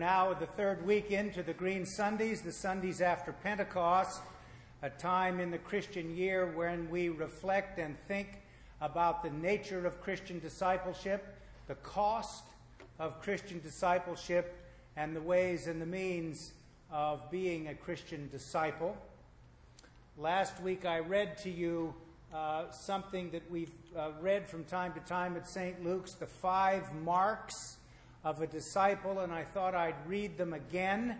now 0.00 0.32
the 0.32 0.46
third 0.46 0.86
week 0.86 1.10
into 1.10 1.42
the 1.42 1.52
Green 1.52 1.84
Sundays, 1.84 2.40
the 2.40 2.52
Sundays 2.52 3.02
after 3.02 3.32
Pentecost, 3.32 4.22
a 4.80 4.88
time 4.88 5.38
in 5.38 5.50
the 5.50 5.58
Christian 5.58 6.16
year 6.16 6.50
when 6.56 6.88
we 6.88 7.10
reflect 7.10 7.78
and 7.78 7.98
think 8.08 8.40
about 8.80 9.22
the 9.22 9.28
nature 9.28 9.86
of 9.86 10.00
Christian 10.00 10.38
discipleship, 10.38 11.36
the 11.68 11.74
cost 11.74 12.44
of 12.98 13.20
Christian 13.20 13.60
discipleship, 13.60 14.56
and 14.96 15.14
the 15.14 15.20
ways 15.20 15.66
and 15.66 15.82
the 15.82 15.86
means 15.86 16.52
of 16.90 17.30
being 17.30 17.68
a 17.68 17.74
Christian 17.74 18.26
disciple. 18.32 18.96
Last 20.16 20.62
week 20.62 20.86
I 20.86 21.00
read 21.00 21.36
to 21.42 21.50
you 21.50 21.92
uh, 22.34 22.70
something 22.70 23.32
that 23.32 23.42
we've 23.50 23.74
uh, 23.94 24.12
read 24.22 24.48
from 24.48 24.64
time 24.64 24.94
to 24.94 25.00
time 25.00 25.36
at 25.36 25.46
St. 25.46 25.84
Luke's, 25.84 26.14
the 26.14 26.26
five 26.26 26.90
marks 26.94 27.76
of 28.22 28.42
a 28.42 28.46
disciple, 28.46 29.20
and 29.20 29.32
I 29.32 29.44
thought 29.44 29.74
I'd 29.74 30.06
read 30.06 30.36
them 30.36 30.52
again 30.52 31.16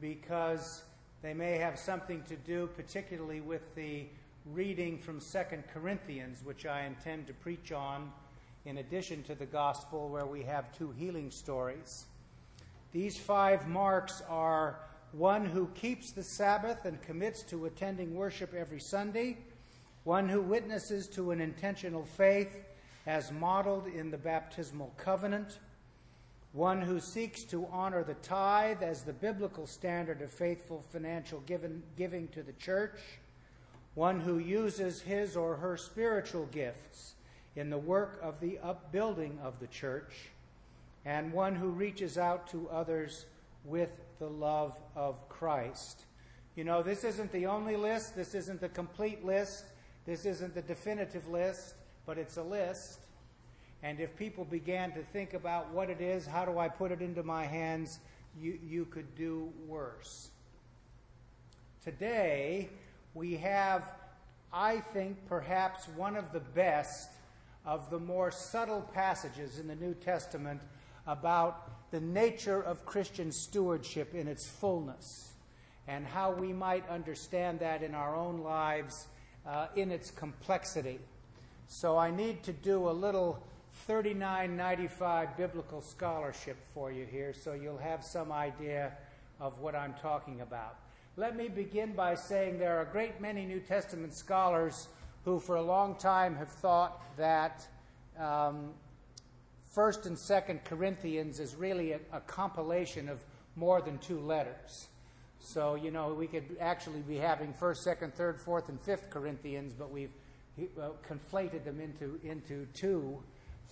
because 0.00 0.82
they 1.22 1.32
may 1.32 1.56
have 1.58 1.78
something 1.78 2.22
to 2.24 2.36
do, 2.36 2.68
particularly 2.76 3.40
with 3.40 3.74
the 3.74 4.06
reading 4.52 4.98
from 4.98 5.20
2 5.20 5.38
Corinthians, 5.72 6.44
which 6.44 6.66
I 6.66 6.84
intend 6.84 7.26
to 7.28 7.32
preach 7.32 7.72
on 7.72 8.12
in 8.64 8.78
addition 8.78 9.22
to 9.24 9.34
the 9.34 9.46
gospel, 9.46 10.08
where 10.08 10.26
we 10.26 10.42
have 10.42 10.76
two 10.76 10.92
healing 10.98 11.30
stories. 11.30 12.04
These 12.92 13.16
five 13.16 13.66
marks 13.66 14.22
are 14.28 14.78
one 15.12 15.46
who 15.46 15.68
keeps 15.74 16.10
the 16.12 16.22
Sabbath 16.22 16.84
and 16.84 17.00
commits 17.02 17.42
to 17.44 17.64
attending 17.64 18.14
worship 18.14 18.52
every 18.54 18.80
Sunday, 18.80 19.38
one 20.04 20.28
who 20.28 20.42
witnesses 20.42 21.08
to 21.08 21.30
an 21.30 21.40
intentional 21.40 22.04
faith 22.04 22.64
as 23.06 23.32
modeled 23.32 23.86
in 23.86 24.10
the 24.10 24.18
baptismal 24.18 24.92
covenant 24.96 25.58
one 26.52 26.82
who 26.82 27.00
seeks 27.00 27.44
to 27.44 27.66
honor 27.72 28.04
the 28.04 28.14
tithe 28.14 28.82
as 28.82 29.02
the 29.02 29.12
biblical 29.12 29.66
standard 29.66 30.20
of 30.20 30.30
faithful 30.30 30.84
financial 30.90 31.40
giving, 31.40 31.82
giving 31.96 32.28
to 32.28 32.42
the 32.42 32.52
church, 32.52 32.98
one 33.94 34.20
who 34.20 34.38
uses 34.38 35.00
his 35.00 35.36
or 35.36 35.56
her 35.56 35.76
spiritual 35.76 36.46
gifts 36.46 37.14
in 37.56 37.70
the 37.70 37.78
work 37.78 38.18
of 38.22 38.40
the 38.40 38.58
upbuilding 38.58 39.38
of 39.42 39.58
the 39.60 39.66
church, 39.66 40.30
and 41.04 41.32
one 41.32 41.54
who 41.54 41.68
reaches 41.68 42.16
out 42.16 42.46
to 42.48 42.68
others 42.70 43.26
with 43.64 43.90
the 44.18 44.28
love 44.28 44.78
of 44.94 45.28
Christ. 45.28 46.04
You 46.54 46.64
know, 46.64 46.82
this 46.82 47.02
isn't 47.04 47.32
the 47.32 47.46
only 47.46 47.76
list, 47.76 48.14
this 48.14 48.34
isn't 48.34 48.60
the 48.60 48.68
complete 48.68 49.24
list, 49.24 49.64
this 50.04 50.26
isn't 50.26 50.54
the 50.54 50.62
definitive 50.62 51.28
list, 51.28 51.74
but 52.04 52.18
it's 52.18 52.36
a 52.36 52.42
list. 52.42 53.00
And 53.82 53.98
if 53.98 54.14
people 54.16 54.44
began 54.44 54.92
to 54.92 55.02
think 55.02 55.34
about 55.34 55.72
what 55.72 55.90
it 55.90 56.00
is, 56.00 56.26
how 56.26 56.44
do 56.44 56.58
I 56.58 56.68
put 56.68 56.92
it 56.92 57.02
into 57.02 57.22
my 57.22 57.44
hands, 57.44 57.98
you, 58.40 58.58
you 58.64 58.84
could 58.84 59.14
do 59.16 59.52
worse. 59.66 60.30
Today, 61.82 62.70
we 63.14 63.36
have, 63.36 63.92
I 64.52 64.78
think, 64.78 65.16
perhaps 65.26 65.88
one 65.88 66.16
of 66.16 66.32
the 66.32 66.40
best 66.40 67.10
of 67.64 67.90
the 67.90 67.98
more 67.98 68.30
subtle 68.30 68.82
passages 68.94 69.58
in 69.58 69.66
the 69.66 69.74
New 69.74 69.94
Testament 69.94 70.60
about 71.06 71.90
the 71.90 72.00
nature 72.00 72.62
of 72.62 72.86
Christian 72.86 73.32
stewardship 73.32 74.14
in 74.14 74.28
its 74.28 74.48
fullness 74.48 75.32
and 75.88 76.06
how 76.06 76.32
we 76.32 76.52
might 76.52 76.88
understand 76.88 77.58
that 77.60 77.82
in 77.82 77.94
our 77.94 78.14
own 78.14 78.38
lives 78.38 79.08
uh, 79.46 79.66
in 79.74 79.90
its 79.90 80.10
complexity. 80.10 81.00
So 81.66 81.98
I 81.98 82.10
need 82.10 82.42
to 82.44 82.52
do 82.52 82.88
a 82.88 82.92
little 82.92 83.42
3995 83.86 85.36
biblical 85.36 85.80
scholarship 85.80 86.56
for 86.74 86.92
you 86.92 87.04
here 87.04 87.32
so 87.32 87.52
you'll 87.52 87.78
have 87.78 88.04
some 88.04 88.30
idea 88.30 88.92
of 89.40 89.58
what 89.58 89.74
I'm 89.74 89.94
talking 89.94 90.40
about. 90.40 90.76
Let 91.16 91.36
me 91.36 91.48
begin 91.48 91.92
by 91.92 92.14
saying 92.14 92.58
there 92.58 92.78
are 92.78 92.82
a 92.82 92.92
great 92.92 93.20
many 93.20 93.44
New 93.44 93.60
Testament 93.60 94.14
scholars 94.14 94.88
who, 95.24 95.40
for 95.40 95.56
a 95.56 95.62
long 95.62 95.96
time, 95.96 96.36
have 96.36 96.48
thought 96.48 97.02
that 97.16 97.66
um, 98.18 98.70
First 99.70 100.06
and 100.06 100.18
Second 100.18 100.64
Corinthians 100.64 101.40
is 101.40 101.54
really 101.54 101.92
a, 101.92 102.00
a 102.12 102.20
compilation 102.20 103.08
of 103.08 103.22
more 103.56 103.82
than 103.82 103.98
two 103.98 104.20
letters. 104.20 104.88
So 105.38 105.74
you 105.74 105.90
know 105.90 106.14
we 106.14 106.28
could 106.28 106.56
actually 106.60 107.00
be 107.00 107.16
having 107.16 107.52
First, 107.52 107.82
Second, 107.82 108.14
Third, 108.14 108.40
Fourth, 108.40 108.68
and 108.68 108.80
Fifth 108.80 109.10
Corinthians, 109.10 109.74
but 109.76 109.90
we've 109.90 110.12
uh, 110.80 110.90
conflated 111.06 111.64
them 111.64 111.80
into 111.80 112.20
into 112.22 112.66
two. 112.74 113.18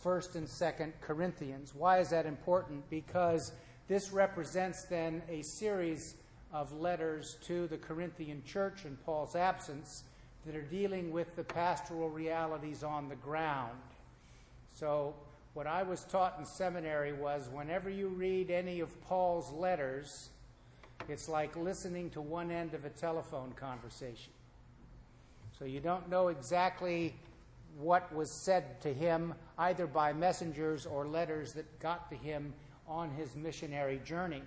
1st 0.04 0.34
and 0.36 0.46
2nd 0.46 0.92
Corinthians. 1.00 1.74
Why 1.74 1.98
is 1.98 2.10
that 2.10 2.26
important? 2.26 2.88
Because 2.90 3.52
this 3.88 4.12
represents 4.12 4.84
then 4.84 5.22
a 5.28 5.42
series 5.42 6.14
of 6.52 6.72
letters 6.72 7.36
to 7.42 7.66
the 7.68 7.76
Corinthian 7.76 8.42
church 8.44 8.84
in 8.84 8.96
Paul's 9.04 9.36
absence 9.36 10.04
that 10.46 10.56
are 10.56 10.62
dealing 10.62 11.12
with 11.12 11.34
the 11.36 11.44
pastoral 11.44 12.08
realities 12.08 12.82
on 12.82 13.08
the 13.08 13.16
ground. 13.16 13.78
So, 14.72 15.14
what 15.52 15.66
I 15.66 15.82
was 15.82 16.04
taught 16.04 16.36
in 16.38 16.46
seminary 16.46 17.12
was 17.12 17.48
whenever 17.52 17.90
you 17.90 18.08
read 18.08 18.50
any 18.50 18.80
of 18.80 19.00
Paul's 19.02 19.52
letters, 19.52 20.30
it's 21.08 21.28
like 21.28 21.56
listening 21.56 22.10
to 22.10 22.20
one 22.20 22.50
end 22.50 22.74
of 22.74 22.84
a 22.84 22.90
telephone 22.90 23.52
conversation. 23.52 24.32
So, 25.58 25.64
you 25.64 25.80
don't 25.80 26.08
know 26.08 26.28
exactly 26.28 27.14
what 27.78 28.14
was 28.14 28.31
said 28.31 28.81
to 28.82 28.92
him 28.92 29.34
either 29.58 29.86
by 29.86 30.12
messengers 30.12 30.86
or 30.86 31.06
letters 31.06 31.53
that 31.54 31.78
got 31.81 32.10
to 32.10 32.16
him 32.16 32.53
on 32.86 33.10
his 33.10 33.36
missionary 33.36 34.00
journey. 34.04 34.42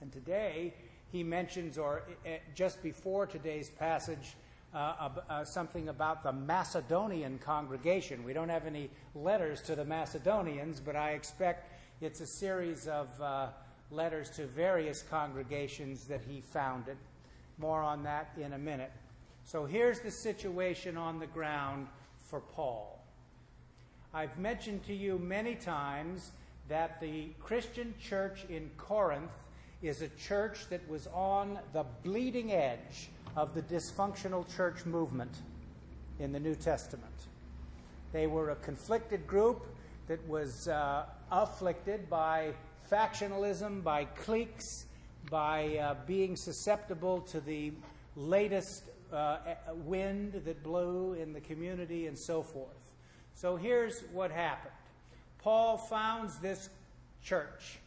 And 0.00 0.12
today, 0.12 0.74
he 1.10 1.22
mentions, 1.24 1.78
or 1.78 2.02
eh, 2.24 2.38
just 2.54 2.82
before 2.82 3.26
today's 3.26 3.70
passage, 3.70 4.36
uh, 4.74 5.08
uh, 5.30 5.44
something 5.44 5.88
about 5.88 6.22
the 6.22 6.32
Macedonian 6.32 7.38
congregation. 7.38 8.22
We 8.22 8.34
don't 8.34 8.50
have 8.50 8.66
any 8.66 8.90
letters 9.14 9.62
to 9.62 9.74
the 9.74 9.84
Macedonians, 9.84 10.78
but 10.78 10.94
I 10.94 11.12
expect 11.12 11.72
it's 12.02 12.20
a 12.20 12.26
series 12.26 12.86
of 12.86 13.08
uh, 13.20 13.48
letters 13.90 14.28
to 14.30 14.46
various 14.46 15.02
congregations 15.02 16.04
that 16.04 16.20
he 16.28 16.42
founded. 16.42 16.98
More 17.56 17.82
on 17.82 18.02
that 18.04 18.30
in 18.38 18.52
a 18.52 18.58
minute. 18.58 18.92
So 19.44 19.64
here's 19.64 20.00
the 20.00 20.10
situation 20.10 20.98
on 20.98 21.18
the 21.18 21.26
ground 21.26 21.88
for 22.28 22.40
Paul. 22.40 23.02
I've 24.12 24.38
mentioned 24.38 24.84
to 24.84 24.94
you 24.94 25.18
many 25.18 25.54
times 25.54 26.30
that 26.68 27.00
the 27.00 27.28
Christian 27.42 27.94
church 28.00 28.44
in 28.50 28.70
Corinth 28.76 29.30
is 29.80 30.02
a 30.02 30.08
church 30.08 30.68
that 30.68 30.86
was 30.88 31.06
on 31.14 31.58
the 31.72 31.84
bleeding 32.02 32.52
edge 32.52 33.08
of 33.36 33.54
the 33.54 33.62
dysfunctional 33.62 34.44
church 34.56 34.84
movement 34.84 35.30
in 36.18 36.32
the 36.32 36.40
New 36.40 36.54
Testament. 36.54 37.12
They 38.12 38.26
were 38.26 38.50
a 38.50 38.56
conflicted 38.56 39.26
group 39.26 39.66
that 40.08 40.26
was 40.28 40.68
uh, 40.68 41.06
afflicted 41.30 42.10
by 42.10 42.52
factionalism, 42.90 43.82
by 43.82 44.04
cliques, 44.04 44.86
by 45.30 45.76
uh, 45.76 45.94
being 46.06 46.36
susceptible 46.36 47.20
to 47.20 47.40
the 47.40 47.72
latest 48.16 48.84
uh, 49.12 49.38
wind 49.84 50.32
that 50.44 50.62
blew 50.62 51.14
in 51.14 51.32
the 51.32 51.40
community 51.40 52.06
and 52.06 52.18
so 52.18 52.42
forth. 52.42 52.92
So 53.34 53.56
here's 53.56 54.00
what 54.12 54.30
happened 54.30 54.74
Paul 55.38 55.76
founds 55.78 56.38
this 56.38 56.68
church, 57.22 57.78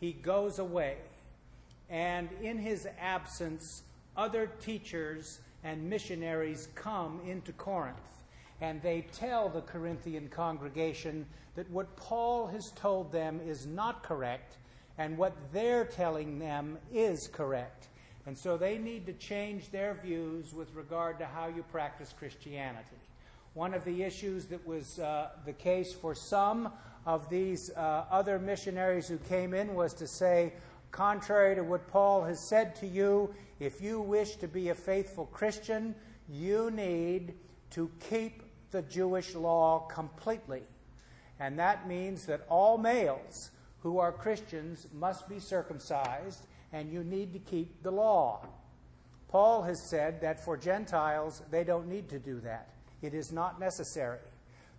he 0.00 0.12
goes 0.12 0.58
away, 0.58 0.96
and 1.88 2.28
in 2.42 2.58
his 2.58 2.86
absence, 3.00 3.82
other 4.16 4.50
teachers 4.60 5.40
and 5.64 5.88
missionaries 5.88 6.68
come 6.74 7.20
into 7.26 7.52
Corinth. 7.52 7.96
And 8.60 8.82
they 8.82 9.06
tell 9.12 9.48
the 9.48 9.60
Corinthian 9.60 10.28
congregation 10.28 11.26
that 11.54 11.70
what 11.70 11.96
Paul 11.96 12.46
has 12.48 12.70
told 12.72 13.12
them 13.12 13.40
is 13.46 13.66
not 13.66 14.02
correct, 14.02 14.56
and 14.98 15.16
what 15.16 15.34
they're 15.52 15.84
telling 15.84 16.38
them 16.38 16.78
is 16.92 17.28
correct. 17.28 17.88
And 18.28 18.36
so 18.36 18.58
they 18.58 18.76
need 18.76 19.06
to 19.06 19.14
change 19.14 19.70
their 19.70 19.94
views 19.94 20.52
with 20.52 20.74
regard 20.74 21.18
to 21.20 21.24
how 21.24 21.46
you 21.46 21.62
practice 21.72 22.12
Christianity. 22.18 22.98
One 23.54 23.72
of 23.72 23.86
the 23.86 24.02
issues 24.02 24.44
that 24.48 24.66
was 24.66 24.98
uh, 24.98 25.30
the 25.46 25.54
case 25.54 25.94
for 25.94 26.14
some 26.14 26.70
of 27.06 27.30
these 27.30 27.70
uh, 27.70 28.04
other 28.10 28.38
missionaries 28.38 29.08
who 29.08 29.16
came 29.16 29.54
in 29.54 29.74
was 29.74 29.94
to 29.94 30.06
say, 30.06 30.52
contrary 30.90 31.54
to 31.54 31.62
what 31.62 31.88
Paul 31.88 32.22
has 32.24 32.38
said 32.38 32.76
to 32.76 32.86
you, 32.86 33.34
if 33.60 33.80
you 33.80 33.98
wish 33.98 34.36
to 34.36 34.46
be 34.46 34.68
a 34.68 34.74
faithful 34.74 35.24
Christian, 35.24 35.94
you 36.28 36.70
need 36.70 37.32
to 37.70 37.90
keep 38.10 38.42
the 38.72 38.82
Jewish 38.82 39.34
law 39.34 39.88
completely. 39.90 40.64
And 41.40 41.58
that 41.58 41.88
means 41.88 42.26
that 42.26 42.44
all 42.50 42.76
males 42.76 43.52
who 43.78 43.98
are 43.98 44.12
Christians 44.12 44.86
must 44.92 45.30
be 45.30 45.38
circumcised 45.38 46.46
and 46.72 46.92
you 46.92 47.02
need 47.04 47.32
to 47.32 47.38
keep 47.38 47.82
the 47.82 47.90
law. 47.90 48.46
Paul 49.28 49.62
has 49.62 49.82
said 49.82 50.20
that 50.22 50.44
for 50.44 50.56
Gentiles, 50.56 51.42
they 51.50 51.64
don't 51.64 51.88
need 51.88 52.08
to 52.10 52.18
do 52.18 52.40
that. 52.40 52.70
It 53.02 53.14
is 53.14 53.30
not 53.30 53.60
necessary. 53.60 54.20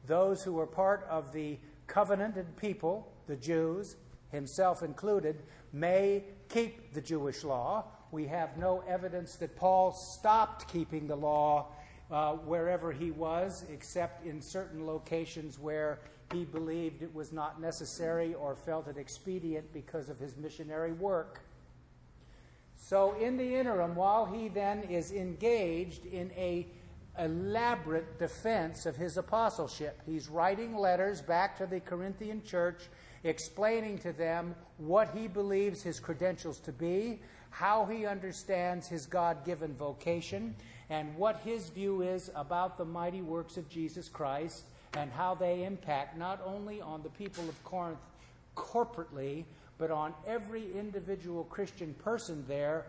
Those 0.07 0.43
who 0.43 0.59
are 0.59 0.65
part 0.65 1.05
of 1.09 1.31
the 1.31 1.57
covenanted 1.87 2.57
people, 2.57 3.11
the 3.27 3.35
Jews, 3.35 3.95
himself 4.31 4.83
included, 4.83 5.43
may 5.71 6.23
keep 6.49 6.93
the 6.93 7.01
Jewish 7.01 7.43
law. 7.43 7.85
We 8.11 8.25
have 8.25 8.57
no 8.57 8.83
evidence 8.87 9.35
that 9.35 9.55
Paul 9.55 9.91
stopped 9.91 10.71
keeping 10.71 11.07
the 11.07 11.15
law 11.15 11.67
uh, 12.09 12.33
wherever 12.33 12.91
he 12.91 13.11
was, 13.11 13.65
except 13.71 14.25
in 14.25 14.41
certain 14.41 14.85
locations 14.85 15.59
where 15.59 15.99
he 16.33 16.43
believed 16.43 17.01
it 17.01 17.13
was 17.13 17.31
not 17.31 17.61
necessary 17.61 18.33
or 18.33 18.55
felt 18.55 18.87
it 18.87 18.97
expedient 18.97 19.71
because 19.73 20.09
of 20.09 20.19
his 20.19 20.35
missionary 20.37 20.93
work. 20.93 21.41
So, 22.81 23.15
in 23.19 23.37
the 23.37 23.55
interim, 23.55 23.93
while 23.93 24.25
he 24.25 24.47
then 24.47 24.83
is 24.83 25.11
engaged 25.11 26.05
in 26.05 26.31
a 26.31 26.65
elaborate 27.19 28.17
defense 28.17 28.85
of 28.85 28.95
his 28.95 29.17
apostleship, 29.17 30.01
he's 30.05 30.29
writing 30.29 30.75
letters 30.75 31.21
back 31.21 31.57
to 31.57 31.67
the 31.67 31.81
Corinthian 31.81 32.41
church, 32.43 32.83
explaining 33.23 33.97
to 33.99 34.13
them 34.13 34.55
what 34.77 35.11
he 35.15 35.27
believes 35.27 35.83
his 35.83 35.99
credentials 35.99 36.59
to 36.61 36.71
be, 36.71 37.19
how 37.49 37.85
he 37.85 38.05
understands 38.05 38.87
his 38.87 39.05
God 39.05 39.43
given 39.45 39.75
vocation, 39.75 40.55
and 40.89 41.15
what 41.15 41.41
his 41.43 41.69
view 41.69 42.01
is 42.01 42.31
about 42.33 42.77
the 42.77 42.85
mighty 42.85 43.21
works 43.21 43.57
of 43.57 43.69
Jesus 43.69 44.07
Christ 44.07 44.63
and 44.97 45.11
how 45.11 45.35
they 45.35 45.63
impact 45.63 46.17
not 46.17 46.41
only 46.45 46.81
on 46.81 47.03
the 47.03 47.09
people 47.09 47.47
of 47.47 47.63
Corinth 47.63 47.99
corporately, 48.55 49.45
but 49.79 49.89
on 49.89 50.13
every 50.27 50.71
individual 50.77 51.45
Christian 51.45 51.95
person 51.95 52.45
there, 52.47 52.85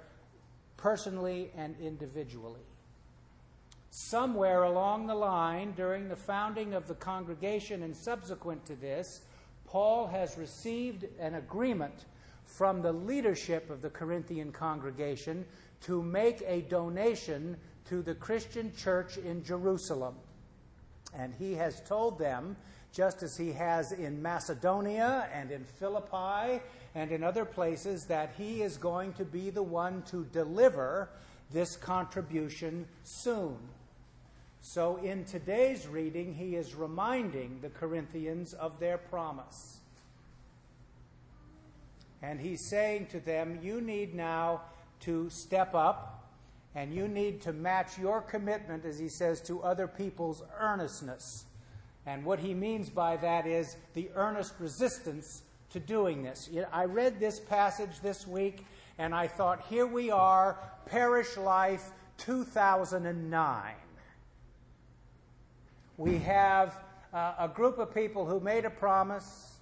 personally 0.76 1.50
and 1.56 1.74
individually. 1.80 2.60
Somewhere 3.90 4.64
along 4.64 5.06
the 5.06 5.14
line, 5.14 5.72
during 5.76 6.08
the 6.08 6.16
founding 6.16 6.74
of 6.74 6.86
the 6.86 6.94
congregation 6.94 7.82
and 7.82 7.96
subsequent 7.96 8.66
to 8.66 8.76
this, 8.76 9.22
Paul 9.66 10.08
has 10.08 10.36
received 10.36 11.06
an 11.18 11.36
agreement 11.36 12.04
from 12.44 12.82
the 12.82 12.92
leadership 12.92 13.70
of 13.70 13.82
the 13.82 13.90
Corinthian 13.90 14.52
congregation 14.52 15.44
to 15.82 16.02
make 16.02 16.42
a 16.46 16.62
donation 16.62 17.56
to 17.88 18.02
the 18.02 18.14
Christian 18.14 18.72
church 18.76 19.16
in 19.16 19.44
Jerusalem. 19.44 20.16
And 21.16 21.32
he 21.34 21.54
has 21.54 21.80
told 21.82 22.18
them, 22.18 22.56
just 22.92 23.22
as 23.22 23.36
he 23.36 23.52
has 23.52 23.92
in 23.92 24.20
Macedonia 24.20 25.28
and 25.32 25.50
in 25.50 25.64
Philippi 25.64 26.60
and 26.94 27.12
in 27.12 27.22
other 27.22 27.44
places, 27.44 28.06
that 28.06 28.34
he 28.36 28.62
is 28.62 28.76
going 28.76 29.12
to 29.14 29.24
be 29.24 29.50
the 29.50 29.62
one 29.62 30.02
to 30.10 30.24
deliver 30.32 31.08
this 31.52 31.76
contribution 31.76 32.86
soon. 33.04 33.56
So, 34.60 34.96
in 34.96 35.24
today's 35.24 35.86
reading, 35.86 36.34
he 36.34 36.56
is 36.56 36.74
reminding 36.74 37.60
the 37.62 37.70
Corinthians 37.70 38.52
of 38.52 38.78
their 38.78 38.98
promise. 38.98 39.78
And 42.22 42.38
he's 42.40 42.68
saying 42.68 43.06
to 43.06 43.20
them, 43.20 43.60
You 43.62 43.80
need 43.80 44.14
now 44.14 44.62
to 45.00 45.30
step 45.30 45.74
up 45.74 46.20
and 46.74 46.94
you 46.94 47.08
need 47.08 47.40
to 47.42 47.52
match 47.52 47.98
your 47.98 48.20
commitment, 48.20 48.84
as 48.84 48.98
he 48.98 49.08
says, 49.08 49.40
to 49.42 49.62
other 49.62 49.88
people's 49.88 50.42
earnestness. 50.58 51.44
And 52.06 52.24
what 52.24 52.38
he 52.38 52.54
means 52.54 52.90
by 52.90 53.16
that 53.16 53.46
is 53.46 53.76
the 53.94 54.10
earnest 54.14 54.54
resistance 54.58 55.42
to 55.70 55.80
doing 55.80 56.22
this. 56.22 56.50
I 56.72 56.84
read 56.84 57.20
this 57.20 57.40
passage 57.40 58.00
this 58.02 58.26
week 58.26 58.66
and 58.98 59.14
I 59.14 59.28
thought, 59.28 59.64
here 59.68 59.86
we 59.86 60.10
are, 60.10 60.58
Parish 60.86 61.36
Life 61.36 61.90
2009. 62.18 63.74
We 65.96 66.18
have 66.18 66.78
uh, 67.12 67.34
a 67.38 67.48
group 67.48 67.78
of 67.78 67.94
people 67.94 68.26
who 68.26 68.40
made 68.40 68.64
a 68.64 68.70
promise. 68.70 69.54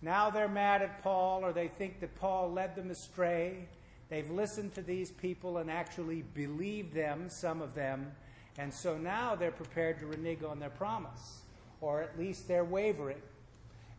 Now 0.00 0.30
they're 0.30 0.48
mad 0.48 0.82
at 0.82 1.02
Paul, 1.02 1.44
or 1.44 1.52
they 1.52 1.68
think 1.68 2.00
that 2.00 2.14
Paul 2.16 2.52
led 2.52 2.74
them 2.74 2.90
astray. 2.90 3.68
They've 4.08 4.30
listened 4.30 4.74
to 4.74 4.82
these 4.82 5.10
people 5.10 5.58
and 5.58 5.70
actually 5.70 6.22
believed 6.34 6.94
them, 6.94 7.28
some 7.28 7.60
of 7.60 7.74
them, 7.74 8.12
and 8.58 8.72
so 8.72 8.98
now 8.98 9.34
they're 9.34 9.50
prepared 9.50 9.98
to 10.00 10.06
renege 10.06 10.42
on 10.42 10.58
their 10.58 10.70
promise, 10.70 11.40
or 11.80 12.02
at 12.02 12.18
least 12.18 12.48
they're 12.48 12.64
wavering. 12.64 13.22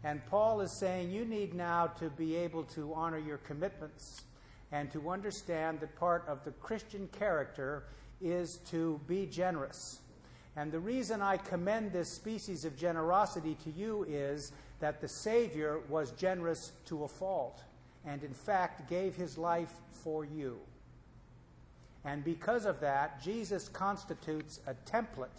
And 0.03 0.25
Paul 0.25 0.61
is 0.61 0.71
saying 0.71 1.11
you 1.11 1.25
need 1.25 1.53
now 1.53 1.87
to 1.99 2.09
be 2.09 2.35
able 2.35 2.63
to 2.65 2.93
honor 2.93 3.19
your 3.19 3.37
commitments 3.37 4.23
and 4.71 4.91
to 4.91 5.09
understand 5.09 5.79
that 5.79 5.95
part 5.95 6.25
of 6.27 6.43
the 6.43 6.51
Christian 6.51 7.07
character 7.17 7.83
is 8.21 8.57
to 8.71 8.99
be 9.07 9.25
generous. 9.25 9.99
And 10.55 10.71
the 10.71 10.79
reason 10.79 11.21
I 11.21 11.37
commend 11.37 11.93
this 11.93 12.09
species 12.09 12.65
of 12.65 12.77
generosity 12.77 13.55
to 13.63 13.71
you 13.71 14.05
is 14.07 14.51
that 14.79 14.99
the 14.99 15.07
Savior 15.07 15.79
was 15.89 16.11
generous 16.11 16.73
to 16.85 17.05
a 17.05 17.07
fault, 17.07 17.63
and 18.05 18.23
in 18.23 18.33
fact 18.33 18.89
gave 18.89 19.15
his 19.15 19.37
life 19.37 19.73
for 19.91 20.25
you. 20.25 20.59
And 22.05 22.23
because 22.23 22.65
of 22.65 22.81
that, 22.81 23.23
Jesus 23.23 23.69
constitutes 23.69 24.59
a 24.67 24.73
template 24.89 25.29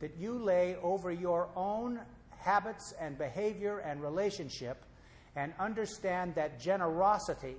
that 0.00 0.16
you 0.18 0.32
lay 0.38 0.76
over 0.82 1.12
your 1.12 1.48
own 1.54 2.00
habits 2.46 2.94
and 3.00 3.18
behavior 3.18 3.78
and 3.78 4.00
relationship 4.00 4.84
and 5.34 5.52
understand 5.58 6.32
that 6.36 6.60
generosity 6.60 7.56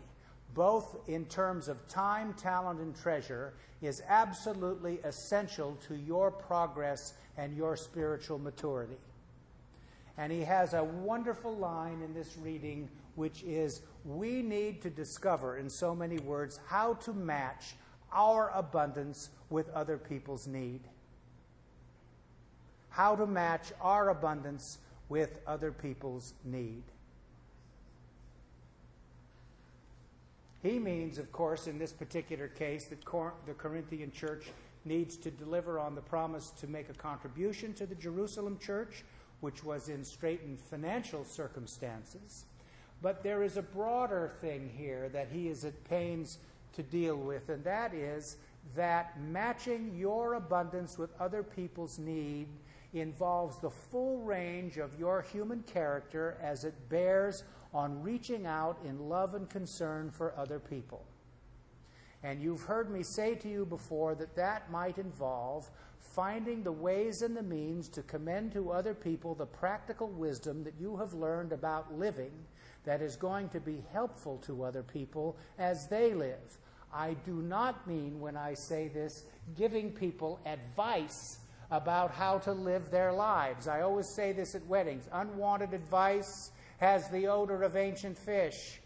both 0.54 0.98
in 1.07 1.25
terms 1.25 1.68
of 1.68 1.88
time, 1.89 2.34
talent, 2.34 2.80
and 2.80 2.95
treasure, 2.95 3.54
is 3.81 4.01
absolutely 4.07 5.00
essential 5.04 5.78
to 5.88 5.95
your 5.95 6.31
progress 6.31 7.13
and 7.38 7.56
your 7.56 7.75
spiritual 7.75 8.39
maturity. 8.39 8.98
And 10.18 10.31
he 10.31 10.42
has 10.42 10.74
a 10.74 10.84
wonderful 10.84 11.56
line 11.56 12.01
in 12.01 12.13
this 12.13 12.38
reading, 12.38 12.89
which 13.16 13.44
is 13.44 13.81
We 14.06 14.42
need 14.42 14.81
to 14.84 14.89
discover, 14.89 15.57
in 15.57 15.69
so 15.69 15.94
many 15.94 16.18
words, 16.19 16.60
how 16.66 16.94
to 16.94 17.13
match 17.13 17.75
our 18.12 18.50
abundance 18.56 19.30
with 19.50 19.69
other 19.72 19.98
people's 19.98 20.48
need. 20.48 20.80
How 22.97 23.15
to 23.15 23.27
match 23.27 23.71
our 23.79 24.09
abundance 24.09 24.79
with 25.07 25.39
other 25.45 25.71
people's 25.71 26.33
need. 26.44 26.81
He 30.63 30.79
means, 30.79 31.19
of 31.19 31.31
course, 31.31 31.67
in 31.67 31.77
this 31.77 31.91
particular 31.91 32.47
case, 32.47 32.85
that 32.85 33.05
Cor- 33.05 33.35
the 33.45 33.53
Corinthian 33.53 34.11
church 34.11 34.47
needs 34.83 35.15
to 35.17 35.29
deliver 35.29 35.77
on 35.77 35.94
the 35.94 36.01
promise 36.01 36.49
to 36.59 36.65
make 36.65 36.89
a 36.89 36.94
contribution 36.95 37.71
to 37.75 37.85
the 37.85 37.94
Jerusalem 37.94 38.57
church, 38.57 39.03
which 39.41 39.63
was 39.63 39.89
in 39.89 40.03
straitened 40.03 40.59
financial 40.59 41.23
circumstances. 41.23 42.45
But 43.03 43.21
there 43.21 43.43
is 43.43 43.57
a 43.57 43.61
broader 43.61 44.31
thing 44.41 44.71
here 44.75 45.07
that 45.09 45.27
he 45.31 45.50
is 45.50 45.65
at 45.65 45.83
pains 45.83 46.39
to 46.73 46.81
deal 46.81 47.15
with, 47.15 47.50
and 47.50 47.63
that 47.63 47.93
is 47.93 48.38
that 48.75 49.22
matching 49.22 49.95
your 49.95 50.33
abundance 50.33 50.98
with 50.98 51.12
other 51.22 51.43
people's 51.43 52.00
need 52.00 52.48
involves 52.94 53.60
the 53.60 53.70
full 53.70 54.20
range 54.22 54.77
of 54.77 54.98
your 55.00 55.22
human 55.22 55.63
character 55.63 56.38
as 56.41 56.63
it 56.63 56.89
bears 56.89 57.44
on 57.74 58.01
reaching 58.01 58.46
out 58.46 58.77
in 58.86 59.10
love 59.10 59.36
and 59.36 59.50
concern 59.50 60.10
for 60.10 60.34
other 60.38 60.60
people. 60.60 61.06
And 62.24 62.41
you've 62.41 62.63
heard 62.63 62.89
me 62.89 63.03
say 63.03 63.36
to 63.36 63.48
you 63.48 63.65
before 63.65 64.15
that 64.15 64.36
that 64.36 64.72
might 64.72 64.98
involve 64.98 65.70
finding 66.00 66.63
the 66.63 66.72
ways 66.72 67.22
and 67.22 67.36
the 67.36 67.44
means 67.44 67.89
to 67.89 68.01
commend 68.03 68.53
to 68.53 68.72
other 68.72 68.94
people 68.94 69.36
the 69.36 69.46
practical 69.46 70.08
wisdom 70.10 70.63
that 70.63 70.74
you 70.79 70.98
have 70.98 71.13
learned 71.13 71.51
about 71.51 71.94
living 71.98 72.32
that 72.86 73.01
is 73.01 73.15
going 73.15 73.50
to 73.50 73.60
be 73.60 73.84
helpful 73.91 74.38
to 74.38 74.63
other 74.63 74.82
people 74.82 75.36
as 75.60 75.88
they 75.88 76.13
live. 76.13 76.58
I 76.94 77.15
do 77.25 77.41
not 77.41 77.86
mean, 77.86 78.20
when 78.20 78.38
I 78.38 78.53
say 78.53 78.88
this, 78.88 79.25
giving 79.58 79.91
people 79.91 80.39
advice 80.46 81.39
about 81.71 82.12
how 82.12 82.38
to 82.39 82.51
live 82.53 82.91
their 82.91 83.12
lives. 83.12 83.67
I 83.67 83.81
always 83.81 84.07
say 84.15 84.31
this 84.31 84.55
at 84.55 84.65
weddings 84.67 85.07
unwanted 85.12 85.74
advice 85.74 86.51
has 86.77 87.09
the 87.09 87.27
odor 87.27 87.63
of 87.63 87.75
ancient 87.75 88.17
fish. 88.17 88.79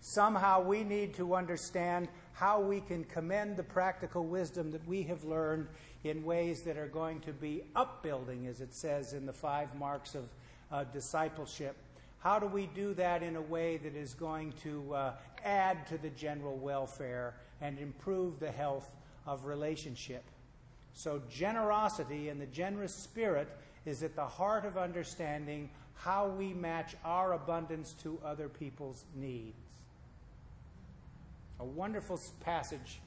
Somehow 0.00 0.62
we 0.62 0.84
need 0.84 1.14
to 1.14 1.34
understand 1.34 2.08
how 2.32 2.60
we 2.60 2.80
can 2.80 3.04
commend 3.04 3.56
the 3.56 3.64
practical 3.64 4.24
wisdom 4.24 4.70
that 4.70 4.86
we 4.86 5.02
have 5.02 5.24
learned 5.24 5.66
in 6.04 6.24
ways 6.24 6.62
that 6.62 6.76
are 6.76 6.86
going 6.86 7.20
to 7.20 7.32
be 7.32 7.64
upbuilding, 7.74 8.46
as 8.46 8.60
it 8.60 8.72
says 8.72 9.12
in 9.12 9.26
the 9.26 9.32
five 9.32 9.74
marks 9.74 10.14
of 10.14 10.28
uh, 10.70 10.84
discipleship. 10.84 11.76
How 12.20 12.38
do 12.38 12.46
we 12.46 12.66
do 12.66 12.94
that 12.94 13.22
in 13.22 13.36
a 13.36 13.42
way 13.42 13.76
that 13.78 13.96
is 13.96 14.14
going 14.14 14.52
to 14.62 14.94
uh, 14.94 15.12
add 15.44 15.86
to 15.88 15.98
the 15.98 16.10
general 16.10 16.56
welfare 16.56 17.34
and 17.60 17.78
improve 17.78 18.38
the 18.38 18.50
health 18.52 18.90
of 19.26 19.46
relationship? 19.46 20.24
So, 20.98 21.22
generosity 21.30 22.28
and 22.28 22.40
the 22.40 22.46
generous 22.46 22.92
spirit 22.92 23.48
is 23.86 24.02
at 24.02 24.16
the 24.16 24.26
heart 24.26 24.64
of 24.64 24.76
understanding 24.76 25.70
how 25.94 26.26
we 26.26 26.52
match 26.52 26.96
our 27.04 27.34
abundance 27.34 27.92
to 28.02 28.18
other 28.24 28.48
people's 28.48 29.04
needs. 29.14 29.54
A 31.60 31.64
wonderful 31.64 32.20
passage 32.40 32.98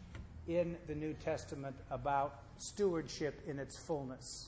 in 0.48 0.78
the 0.88 0.96
New 0.96 1.14
Testament 1.16 1.76
about 1.90 2.40
stewardship 2.58 3.42
in 3.46 3.60
its 3.60 3.78
fullness. 3.78 4.48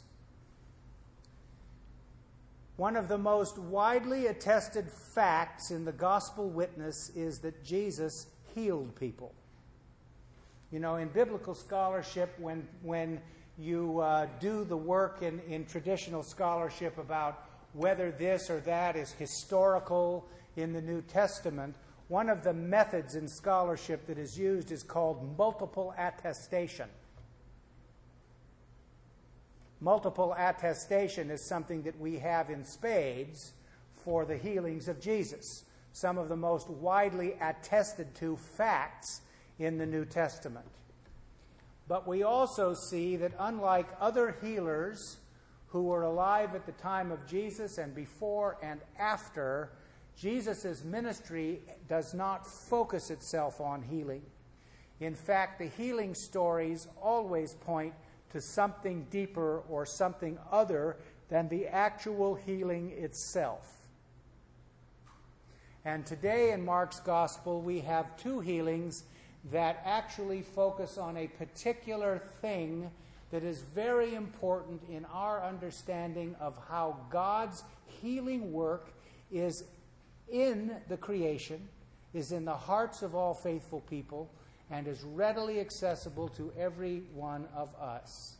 One 2.78 2.96
of 2.96 3.10
the 3.10 3.18
most 3.18 3.58
widely 3.58 4.28
attested 4.28 4.90
facts 4.90 5.70
in 5.70 5.84
the 5.84 5.92
gospel 5.92 6.50
witness 6.50 7.10
is 7.14 7.40
that 7.40 7.66
Jesus 7.66 8.28
healed 8.56 8.96
people. 8.96 9.34
You 10.74 10.80
know, 10.80 10.96
in 10.96 11.10
biblical 11.10 11.54
scholarship, 11.54 12.34
when, 12.40 12.68
when 12.82 13.22
you 13.60 14.00
uh, 14.00 14.26
do 14.40 14.64
the 14.64 14.76
work 14.76 15.22
in, 15.22 15.40
in 15.42 15.68
traditional 15.68 16.24
scholarship 16.24 16.98
about 16.98 17.46
whether 17.74 18.10
this 18.10 18.50
or 18.50 18.60
that 18.62 18.96
is 18.96 19.12
historical 19.12 20.28
in 20.56 20.74
the 20.74 20.82
New 20.82 21.04
Testament, 21.04 21.76
one 22.08 22.28
of 22.28 22.44
the 22.44 22.54
methods 22.54 23.14
in 23.14 23.28
scholarship 23.28 24.08
that 24.08 24.18
is 24.18 24.36
used 24.36 24.72
is 24.72 24.82
called 24.82 25.38
multiple 25.38 25.94
attestation. 25.96 26.90
Multiple 29.80 30.34
attestation 30.36 31.30
is 31.30 31.48
something 31.48 31.84
that 31.84 32.00
we 32.00 32.18
have 32.18 32.50
in 32.50 32.64
spades 32.66 33.54
for 34.04 34.26
the 34.26 34.38
healings 34.38 34.88
of 34.88 35.00
Jesus, 35.00 35.66
some 35.92 36.18
of 36.18 36.30
the 36.30 36.36
most 36.36 36.68
widely 36.68 37.34
attested 37.40 38.16
to 38.16 38.38
facts 38.38 39.22
in 39.60 39.78
the 39.78 39.86
New 39.86 40.06
Testament. 40.06 40.66
But 41.88 42.08
we 42.08 42.24
also 42.24 42.74
see 42.74 43.18
that 43.18 43.34
unlike 43.40 43.88
other 44.00 44.36
healers 44.42 45.18
who 45.68 45.84
were 45.84 46.04
alive 46.04 46.56
at 46.56 46.66
the 46.66 46.72
time 46.74 47.12
of 47.12 47.28
Jesus 47.28 47.78
and 47.78 47.94
before 47.94 48.58
and 48.62 48.80
after, 48.98 49.72
Jesus' 50.16 50.84
ministry 50.84 51.60
does 51.90 52.14
not 52.14 52.46
focus 52.46 53.10
itself 53.10 53.60
on 53.60 53.82
healing. 53.82 54.22
In 55.00 55.16
fact, 55.16 55.60
the 55.60 55.66
healing 55.66 56.14
stories 56.14 56.88
always 57.02 57.56
point 57.56 57.94
to 58.32 58.40
something 58.40 59.06
deeper 59.10 59.64
or 59.70 59.86
something 59.86 60.38
other 60.52 60.98
than 61.30 61.50
the 61.50 61.68
actual 61.68 62.36
healing 62.36 62.92
itself. 62.92 63.88
And 65.86 66.06
today 66.06 66.52
in 66.52 66.64
Mark's 66.64 67.00
Gospel, 67.00 67.62
we 67.62 67.82
have 67.82 68.16
two 68.18 68.40
healings 68.40 69.04
that 69.52 69.82
actually 69.86 70.42
focus 70.42 70.98
on 70.98 71.18
a 71.18 71.28
particular 71.28 72.22
thing 72.42 72.90
that 73.32 73.44
is 73.44 73.62
very 73.62 74.16
important 74.16 74.82
in 74.90 75.06
our 75.06 75.44
understanding 75.44 76.36
of 76.40 76.58
how 76.70 76.98
God's 77.10 77.64
healing 77.88 78.52
work 78.52 78.94
is 79.32 79.64
in 80.32 80.76
the 80.88 80.98
creation, 80.98 81.68
is 82.14 82.32
in 82.32 82.46
the 82.46 82.56
hearts 82.56 83.02
of 83.02 83.16
all 83.16 83.34
faithful 83.34 83.82
people, 83.82 84.30
and 84.72 84.88
is 84.88 85.04
readily 85.04 85.60
accessible 85.60 86.28
to 86.30 86.54
every 86.58 87.04
one 87.14 87.48
of 87.56 87.74
us. 87.76 88.38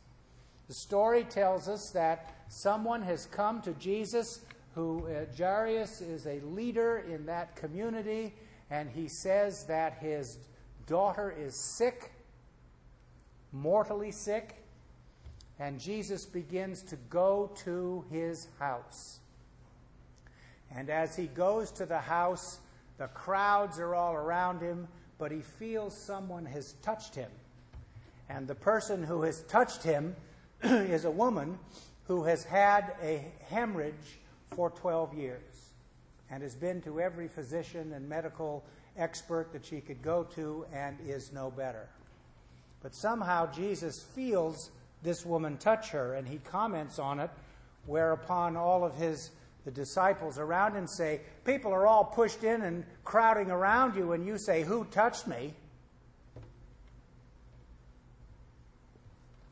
The 0.68 0.74
story 0.74 1.24
tells 1.24 1.68
us 1.68 1.90
that 1.90 2.34
someone 2.48 3.02
has 3.02 3.26
come 3.26 3.60
to 3.62 3.72
Jesus 3.74 4.40
who 4.74 5.06
uh, 5.06 5.26
Jairus 5.36 6.00
is 6.00 6.26
a 6.26 6.40
leader 6.40 7.04
in 7.08 7.26
that 7.26 7.54
community, 7.54 8.34
and 8.70 8.90
he 8.90 9.08
says 9.08 9.64
that 9.66 9.98
his 10.00 10.38
daughter 10.86 11.34
is 11.36 11.54
sick, 11.54 12.12
mortally 13.52 14.10
sick, 14.10 14.56
and 15.58 15.78
Jesus 15.78 16.24
begins 16.24 16.82
to 16.82 16.96
go 17.10 17.50
to 17.64 18.04
his 18.10 18.48
house. 18.58 19.20
And 20.74 20.90
as 20.90 21.14
he 21.14 21.26
goes 21.26 21.70
to 21.72 21.86
the 21.86 22.00
house, 22.00 22.58
the 22.98 23.06
crowds 23.08 23.78
are 23.78 23.94
all 23.94 24.14
around 24.14 24.60
him, 24.60 24.88
but 25.18 25.30
he 25.30 25.40
feels 25.40 25.96
someone 25.96 26.46
has 26.46 26.72
touched 26.82 27.14
him. 27.14 27.30
And 28.28 28.48
the 28.48 28.54
person 28.54 29.02
who 29.02 29.22
has 29.22 29.42
touched 29.42 29.82
him 29.82 30.16
is 30.62 31.04
a 31.04 31.10
woman 31.10 31.58
who 32.06 32.24
has 32.24 32.44
had 32.44 32.94
a 33.02 33.24
hemorrhage 33.48 34.18
for 34.54 34.70
12 34.70 35.14
years 35.14 35.40
and 36.30 36.42
has 36.42 36.54
been 36.54 36.80
to 36.82 37.00
every 37.00 37.28
physician 37.28 37.92
and 37.92 38.08
medical 38.08 38.64
expert 38.96 39.52
that 39.52 39.64
she 39.64 39.80
could 39.80 40.02
go 40.02 40.24
to 40.34 40.66
and 40.72 40.98
is 41.06 41.32
no 41.32 41.50
better. 41.50 41.88
But 42.82 42.94
somehow 42.94 43.50
Jesus 43.52 44.04
feels 44.14 44.70
this 45.02 45.24
woman 45.24 45.56
touch 45.56 45.90
her 45.90 46.14
and 46.14 46.26
he 46.26 46.38
comments 46.38 46.98
on 46.98 47.20
it, 47.20 47.30
whereupon 47.86 48.56
all 48.56 48.84
of 48.84 48.94
his 48.94 49.30
the 49.64 49.70
disciples 49.70 50.38
around 50.38 50.74
him 50.74 50.86
say, 50.86 51.20
People 51.44 51.72
are 51.72 51.86
all 51.86 52.04
pushed 52.04 52.44
in 52.44 52.62
and 52.62 52.84
crowding 53.02 53.50
around 53.50 53.96
you, 53.96 54.12
and 54.12 54.26
you 54.26 54.38
say, 54.38 54.62
Who 54.62 54.84
touched 54.86 55.26
me? 55.26 55.54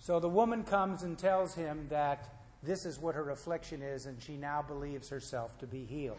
So 0.01 0.21
the 0.21 0.29
woman 0.29 0.65
comes 0.65 1.03
and 1.03 1.19
tells 1.19 1.55
him 1.55 1.87
that 1.89 2.29
this 2.63 2.85
is 2.85 2.99
what 2.99 3.15
her 3.15 3.31
affliction 3.31 3.83
is, 3.83 4.07
and 4.07 4.23
she 4.23 4.37
now 4.37 4.61
believes 4.61 5.09
herself 5.09 5.57
to 5.61 5.67
be 5.67 5.85
healed. 5.85 6.19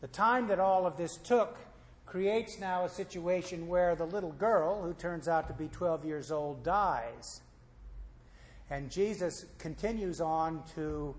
The 0.00 0.08
time 0.08 0.48
that 0.48 0.60
all 0.60 0.86
of 0.86 0.96
this 0.96 1.16
took 1.16 1.56
creates 2.12 2.60
now 2.60 2.84
a 2.84 2.88
situation 2.90 3.66
where 3.66 3.94
the 3.94 4.04
little 4.04 4.32
girl, 4.32 4.82
who 4.82 4.92
turns 4.92 5.28
out 5.28 5.48
to 5.48 5.54
be 5.54 5.66
12 5.68 6.04
years 6.04 6.30
old, 6.30 6.62
dies. 6.62 7.40
And 8.68 8.90
Jesus 8.90 9.46
continues 9.56 10.20
on 10.20 10.62
to 10.74 11.16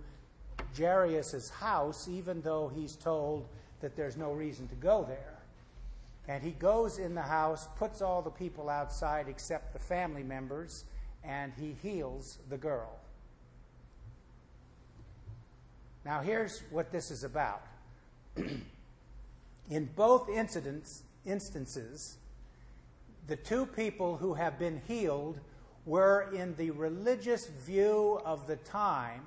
Jairus' 0.77 1.49
house, 1.49 2.07
even 2.07 2.41
though 2.41 2.71
he's 2.75 2.95
told 2.95 3.47
that 3.81 3.95
there's 3.95 4.17
no 4.17 4.33
reason 4.33 4.67
to 4.67 4.75
go 4.75 5.03
there. 5.03 5.39
And 6.27 6.43
he 6.43 6.51
goes 6.51 6.99
in 6.99 7.15
the 7.15 7.23
house, 7.23 7.67
puts 7.75 8.03
all 8.03 8.21
the 8.21 8.29
people 8.29 8.69
outside 8.69 9.27
except 9.27 9.73
the 9.73 9.79
family 9.79 10.21
members, 10.21 10.85
and 11.23 11.51
he 11.59 11.75
heals 11.81 12.37
the 12.51 12.57
girl. 12.57 12.99
Now, 16.05 16.21
here's 16.21 16.61
what 16.69 16.91
this 16.91 17.09
is 17.09 17.23
about. 17.23 17.63
In 19.69 19.89
both 19.95 20.29
incidents, 20.29 21.03
instances, 21.25 22.17
the 23.27 23.35
two 23.35 23.65
people 23.65 24.17
who 24.17 24.33
have 24.33 24.59
been 24.59 24.81
healed 24.87 25.39
were, 25.85 26.29
in 26.33 26.55
the 26.55 26.71
religious 26.71 27.47
view 27.47 28.19
of 28.25 28.47
the 28.47 28.57
time, 28.57 29.21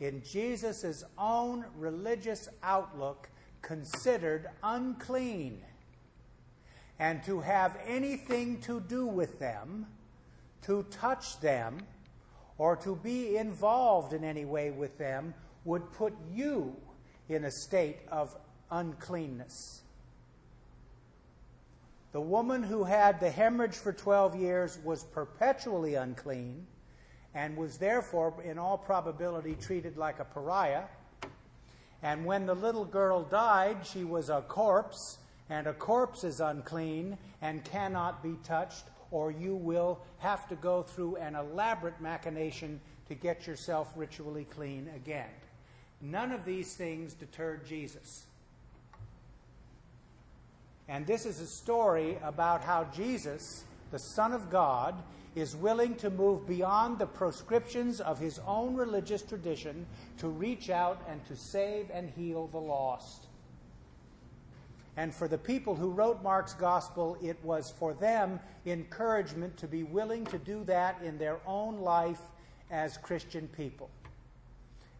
in 0.00 0.22
Jesus' 0.22 1.04
own 1.16 1.64
religious 1.76 2.48
outlook, 2.62 3.28
considered 3.62 4.48
unclean. 4.62 5.60
And 6.98 7.22
to 7.24 7.40
have 7.40 7.78
anything 7.86 8.60
to 8.62 8.80
do 8.80 9.06
with 9.06 9.38
them, 9.38 9.86
to 10.62 10.84
touch 10.90 11.40
them, 11.40 11.80
or 12.58 12.76
to 12.76 12.96
be 12.96 13.36
involved 13.36 14.12
in 14.12 14.24
any 14.24 14.44
way 14.44 14.70
with 14.70 14.98
them 14.98 15.34
would 15.64 15.92
put 15.92 16.14
you 16.32 16.74
in 17.28 17.44
a 17.44 17.50
state 17.50 17.98
of 18.10 18.36
uncleanness. 18.70 19.82
The 22.12 22.20
woman 22.20 22.62
who 22.62 22.84
had 22.84 23.20
the 23.20 23.30
hemorrhage 23.30 23.76
for 23.76 23.92
12 23.92 24.36
years 24.36 24.78
was 24.82 25.04
perpetually 25.04 25.94
unclean 25.94 26.66
and 27.34 27.56
was 27.56 27.76
therefore, 27.76 28.34
in 28.42 28.58
all 28.58 28.78
probability, 28.78 29.54
treated 29.60 29.96
like 29.96 30.18
a 30.18 30.24
pariah. 30.24 30.84
And 32.02 32.24
when 32.24 32.46
the 32.46 32.54
little 32.54 32.84
girl 32.84 33.22
died, 33.22 33.86
she 33.86 34.04
was 34.04 34.30
a 34.30 34.40
corpse, 34.48 35.18
and 35.50 35.66
a 35.66 35.74
corpse 35.74 36.24
is 36.24 36.40
unclean 36.40 37.18
and 37.42 37.64
cannot 37.64 38.22
be 38.22 38.36
touched, 38.44 38.84
or 39.10 39.30
you 39.30 39.54
will 39.54 40.00
have 40.18 40.48
to 40.48 40.56
go 40.56 40.82
through 40.82 41.16
an 41.16 41.34
elaborate 41.34 42.00
machination 42.00 42.80
to 43.08 43.14
get 43.14 43.46
yourself 43.46 43.92
ritually 43.96 44.46
clean 44.50 44.90
again. 44.94 45.30
None 46.00 46.32
of 46.32 46.44
these 46.44 46.74
things 46.74 47.14
deterred 47.14 47.66
Jesus. 47.66 48.26
And 50.88 51.06
this 51.06 51.26
is 51.26 51.40
a 51.40 51.46
story 51.46 52.16
about 52.22 52.64
how 52.64 52.84
Jesus, 52.84 53.64
the 53.90 53.98
Son 53.98 54.32
of 54.32 54.48
God, 54.48 54.94
is 55.34 55.54
willing 55.54 55.94
to 55.96 56.08
move 56.08 56.46
beyond 56.46 56.98
the 56.98 57.06
proscriptions 57.06 58.00
of 58.00 58.18
his 58.18 58.40
own 58.46 58.74
religious 58.74 59.22
tradition 59.22 59.86
to 60.16 60.28
reach 60.28 60.70
out 60.70 61.02
and 61.08 61.24
to 61.26 61.36
save 61.36 61.90
and 61.92 62.08
heal 62.10 62.46
the 62.48 62.58
lost. 62.58 63.26
And 64.96 65.14
for 65.14 65.28
the 65.28 65.38
people 65.38 65.76
who 65.76 65.90
wrote 65.90 66.22
Mark's 66.22 66.54
gospel, 66.54 67.18
it 67.22 67.36
was 67.44 67.72
for 67.78 67.92
them 67.92 68.40
encouragement 68.66 69.56
to 69.58 69.68
be 69.68 69.84
willing 69.84 70.24
to 70.26 70.38
do 70.38 70.64
that 70.64 71.00
in 71.02 71.18
their 71.18 71.38
own 71.46 71.78
life 71.78 72.20
as 72.70 72.96
Christian 72.96 73.46
people. 73.48 73.90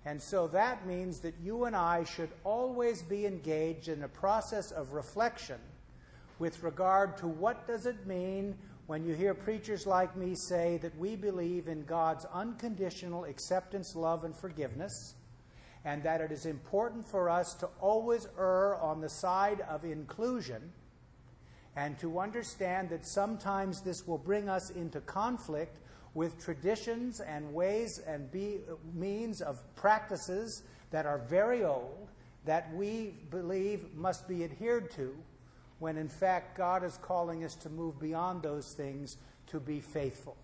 And 0.04 0.22
so 0.22 0.46
that 0.48 0.86
means 0.86 1.20
that 1.20 1.34
you 1.42 1.64
and 1.64 1.74
I 1.74 2.04
should 2.04 2.30
always 2.44 3.02
be 3.02 3.26
engaged 3.26 3.88
in 3.88 4.04
a 4.04 4.08
process 4.08 4.70
of 4.70 4.92
reflection 4.92 5.58
with 6.38 6.62
regard 6.62 7.16
to 7.18 7.26
what 7.26 7.66
does 7.66 7.86
it 7.86 8.06
mean 8.06 8.56
when 8.86 9.04
you 9.04 9.14
hear 9.14 9.34
preachers 9.34 9.86
like 9.86 10.16
me 10.16 10.34
say 10.34 10.78
that 10.78 10.96
we 10.96 11.14
believe 11.14 11.68
in 11.68 11.84
God's 11.84 12.24
unconditional 12.32 13.24
acceptance, 13.24 13.94
love, 13.94 14.24
and 14.24 14.34
forgiveness, 14.34 15.14
and 15.84 16.02
that 16.04 16.20
it 16.20 16.32
is 16.32 16.46
important 16.46 17.06
for 17.06 17.28
us 17.28 17.54
to 17.54 17.68
always 17.80 18.26
err 18.38 18.76
on 18.76 19.00
the 19.00 19.10
side 19.10 19.60
of 19.68 19.84
inclusion, 19.84 20.72
and 21.76 21.98
to 21.98 22.18
understand 22.18 22.88
that 22.90 23.06
sometimes 23.06 23.82
this 23.82 24.06
will 24.06 24.18
bring 24.18 24.48
us 24.48 24.70
into 24.70 25.00
conflict 25.00 25.78
with 26.14 26.42
traditions 26.42 27.20
and 27.20 27.52
ways 27.52 28.00
and 28.06 28.30
be, 28.32 28.60
means 28.94 29.40
of 29.40 29.62
practices 29.76 30.62
that 30.90 31.04
are 31.04 31.18
very 31.18 31.62
old 31.62 32.08
that 32.44 32.72
we 32.74 33.14
believe 33.30 33.94
must 33.94 34.26
be 34.26 34.42
adhered 34.42 34.90
to, 34.92 35.14
when 35.78 35.96
in 35.96 36.08
fact 36.08 36.56
God 36.56 36.82
is 36.82 36.98
calling 37.02 37.44
us 37.44 37.54
to 37.56 37.70
move 37.70 37.98
beyond 38.00 38.42
those 38.42 38.72
things 38.72 39.16
to 39.48 39.60
be 39.60 39.80
faithful 39.80 40.36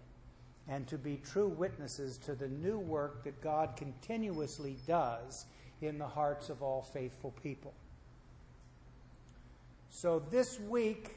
and 0.69 0.87
to 0.89 0.97
be 0.97 1.21
true 1.25 1.49
witnesses 1.49 2.17
to 2.19 2.35
the 2.35 2.49
new 2.49 2.79
work 2.79 3.25
that 3.25 3.41
God 3.43 3.77
continuously 3.77 4.77
does 4.87 5.47
in 5.83 5.99
the 5.99 6.07
hearts 6.07 6.49
of 6.49 6.63
all 6.63 6.83
faithful 6.83 7.33
people. 7.43 7.75
So 9.91 10.23
this 10.31 10.59
week, 10.59 11.17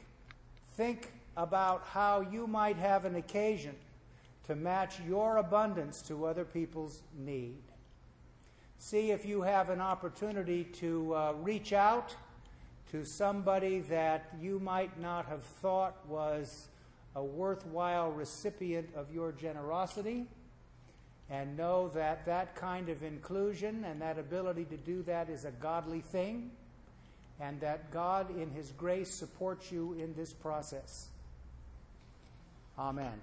think 0.76 1.12
about 1.36 1.84
how 1.86 2.20
you 2.20 2.46
might 2.46 2.76
have 2.76 3.04
an 3.04 3.16
occasion 3.16 3.74
to 4.46 4.54
match 4.54 4.96
your 5.06 5.38
abundance 5.38 6.02
to 6.02 6.26
other 6.26 6.44
people's 6.44 7.02
need. 7.16 7.62
See 8.78 9.10
if 9.10 9.26
you 9.26 9.42
have 9.42 9.70
an 9.70 9.80
opportunity 9.80 10.64
to 10.64 11.14
uh, 11.14 11.32
reach 11.40 11.72
out 11.72 12.14
to 12.90 13.04
somebody 13.04 13.80
that 13.80 14.34
you 14.40 14.58
might 14.58 14.98
not 15.00 15.26
have 15.26 15.42
thought 15.42 15.96
was 16.08 16.68
a 17.14 17.22
worthwhile 17.22 18.10
recipient 18.10 18.88
of 18.94 19.12
your 19.12 19.32
generosity 19.32 20.26
and 21.30 21.56
know 21.56 21.88
that 21.88 22.24
that 22.26 22.56
kind 22.56 22.88
of 22.88 23.02
inclusion 23.02 23.84
and 23.84 24.00
that 24.00 24.18
ability 24.18 24.64
to 24.64 24.76
do 24.76 25.02
that 25.02 25.28
is 25.28 25.44
a 25.44 25.50
godly 25.50 26.00
thing 26.00 26.50
and 27.40 27.60
that 27.60 27.90
God, 27.92 28.30
in 28.36 28.50
His 28.50 28.72
grace, 28.72 29.10
supports 29.10 29.70
you 29.70 29.94
in 29.94 30.14
this 30.14 30.32
process. 30.32 31.08
Amen. 32.78 33.20